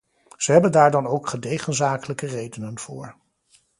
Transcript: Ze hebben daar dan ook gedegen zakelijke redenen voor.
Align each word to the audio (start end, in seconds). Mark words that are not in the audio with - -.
Ze 0.37 0.51
hebben 0.51 0.71
daar 0.71 0.91
dan 0.91 1.07
ook 1.07 1.27
gedegen 1.27 1.73
zakelijke 1.73 2.25
redenen 2.27 2.79
voor. 2.79 3.15